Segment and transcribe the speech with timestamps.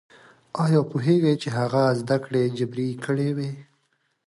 [0.63, 3.51] ايا پوهېږئ چې هغه زده کړې جبري کړې وې؟